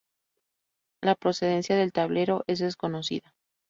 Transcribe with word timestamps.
La 1.03 1.13
procedencia 1.13 1.75
del 1.75 1.93
tablero 1.93 2.43
es 2.47 2.57
desconocida. 2.57 3.35